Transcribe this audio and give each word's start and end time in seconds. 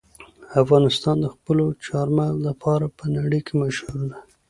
افغانستان 0.61 1.15
د 1.21 1.25
خپلو 1.35 1.65
چار 1.85 2.07
مغز 2.17 2.37
لپاره 2.49 2.85
په 2.97 3.05
نړۍ 3.15 3.39
کې 3.47 3.53
مشهور 3.63 4.01
دی. 4.11 4.19